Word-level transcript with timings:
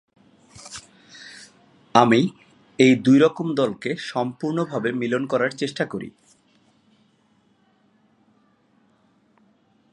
আমি 1.95 2.21
এই 2.79 2.93
দুই 2.95 3.17
রকম 3.19 3.47
দলকে 3.55 3.89
সম্পূর্ণভাবে 4.03 4.89
মিলন 4.91 5.23
করার 5.27 5.51
চেষ্টা 5.51 5.83
করি। 5.85 6.09